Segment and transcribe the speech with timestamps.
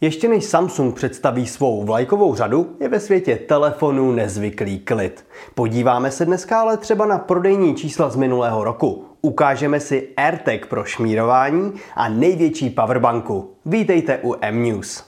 [0.00, 5.24] Ještě než Samsung představí svou vlajkovou řadu, je ve světě telefonů nezvyklý klid.
[5.54, 9.04] Podíváme se dneska ale třeba na prodejní čísla z minulého roku.
[9.22, 13.50] Ukážeme si AirTag pro šmírování a největší powerbanku.
[13.66, 15.04] Vítejte u M-News.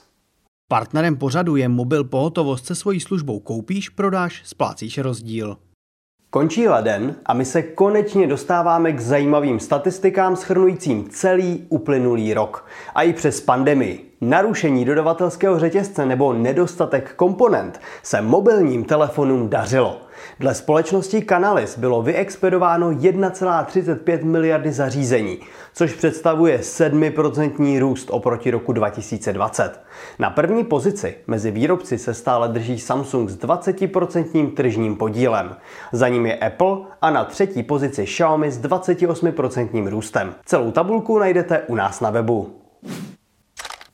[0.67, 5.57] Partnerem pořadu je mobil pohotovost se svojí službou koupíš, prodáš, splácíš rozdíl.
[6.33, 12.65] Končí leden a my se konečně dostáváme k zajímavým statistikám schrnujícím celý uplynulý rok.
[12.95, 20.01] A i přes pandemii, narušení dodavatelského řetězce nebo nedostatek komponent se mobilním telefonům dařilo.
[20.39, 25.39] Dle společnosti Canalis bylo vyexpedováno 1,35 miliardy zařízení,
[25.73, 29.81] což představuje 7% růst oproti roku 2020.
[30.19, 35.55] Na první pozici mezi výrobci se stále drží Samsung s 20% tržním podílem.
[35.91, 40.35] Za ním je Apple a na třetí pozici Xiaomi s 28% růstem.
[40.45, 42.61] Celou tabulku najdete u nás na webu.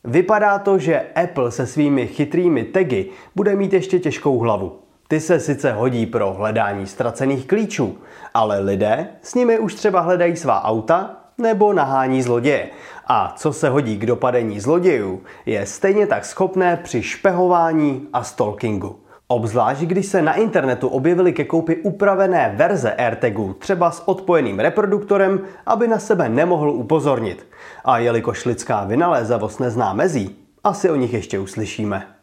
[0.03, 4.86] Vypadá to, že Apple se svými chytrými tagy bude mít ještě těžkou hlavu.
[5.09, 7.97] Ty se sice hodí pro hledání ztracených klíčů,
[8.33, 12.69] ale lidé s nimi už třeba hledají svá auta nebo nahání zloděje.
[13.07, 18.99] A co se hodí k dopadení zlodějů, je stejně tak schopné při špehování a stalkingu.
[19.27, 25.41] Obzvlášť, když se na internetu objevily ke koupi upravené verze AirTagu, třeba s odpojeným reproduktorem,
[25.65, 27.47] aby na sebe nemohl upozornit.
[27.85, 32.16] A jelikož lidská vynalézavost nezná mezí, asi o nich ještě uslyšíme.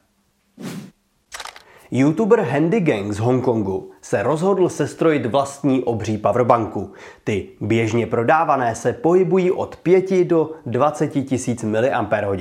[1.97, 6.93] YouTuber Handy Gang z Hongkongu se rozhodl sestrojit vlastní obří powerbanku.
[7.25, 12.41] Ty běžně prodávané se pohybují od 5 do 20 tisíc mAh.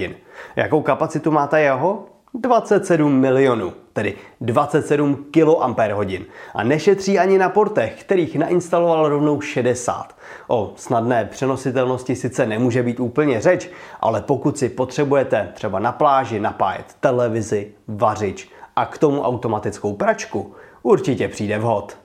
[0.56, 2.06] Jakou kapacitu má ta jeho?
[2.34, 5.78] 27 milionů, tedy 27 kAh.
[6.54, 10.16] A nešetří ani na portech, kterých nainstaloval rovnou 60.
[10.48, 13.70] O snadné přenositelnosti sice nemůže být úplně řeč,
[14.02, 20.54] ale pokud si potřebujete třeba na pláži napájet televizi, vařič a k tomu automatickou pračku,
[20.84, 21.98] určitě přijde vhod.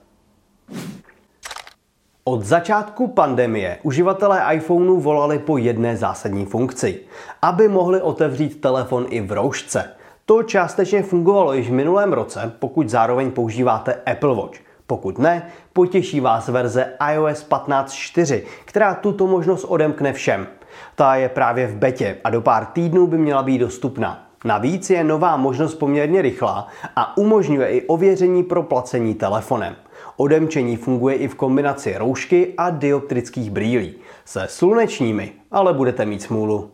[2.23, 6.99] Od začátku pandemie uživatelé iPhoneu volali po jedné zásadní funkci,
[7.41, 9.91] aby mohli otevřít telefon i v roušce.
[10.25, 14.59] To částečně fungovalo již v minulém roce, pokud zároveň používáte Apple Watch.
[14.87, 20.47] Pokud ne, potěší vás verze iOS 15.4, která tuto možnost odemkne všem.
[20.95, 24.28] Ta je právě v betě a do pár týdnů by měla být dostupná.
[24.45, 29.75] Navíc je nová možnost poměrně rychlá a umožňuje i ověření pro placení telefonem.
[30.17, 33.95] Odemčení funguje i v kombinaci roušky a dioptrických brýlí.
[34.25, 36.71] Se slunečními ale budete mít smůlu.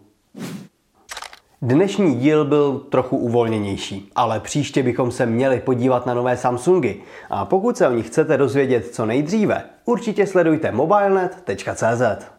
[1.61, 6.93] Dnešní díl byl trochu uvolněnější, ale příště bychom se měli podívat na nové Samsungy.
[7.29, 12.34] A pokud se o nich chcete dozvědět co nejdříve, určitě sledujte mobilenet.cz.